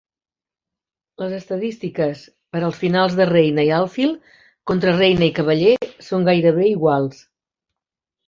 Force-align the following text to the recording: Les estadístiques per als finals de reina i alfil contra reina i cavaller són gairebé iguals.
Les 1.23 1.33
estadístiques 1.39 2.23
per 2.55 2.61
als 2.69 2.79
finals 2.85 3.17
de 3.19 3.27
reina 3.31 3.65
i 3.69 3.69
alfil 3.81 4.15
contra 4.71 4.95
reina 4.97 5.27
i 5.27 5.35
cavaller 5.41 5.75
són 6.07 6.27
gairebé 6.31 6.65
iguals. 6.71 7.21